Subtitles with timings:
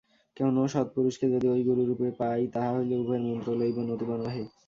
[0.37, 4.43] কোন সৎপুরুষকে যদি গুরুরূপে পাই, তাহা হইলে উভয়ে মন্ত্র লইব, নতুবা নহে।